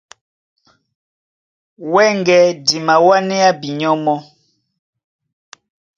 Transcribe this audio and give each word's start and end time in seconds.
Wɛ́ŋgɛ̄ 1.91 2.41
di 2.65 2.77
mawánéá 2.87 3.49
binyɔ́ 3.59 3.95
mɔ́. 4.03 4.17